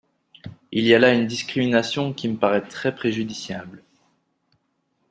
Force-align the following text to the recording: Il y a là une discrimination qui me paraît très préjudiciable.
Il 0.71 0.83
y 0.85 0.95
a 0.95 0.99
là 0.99 1.13
une 1.13 1.27
discrimination 1.27 2.11
qui 2.11 2.27
me 2.27 2.35
paraît 2.35 2.67
très 2.67 2.95
préjudiciable. 2.95 3.83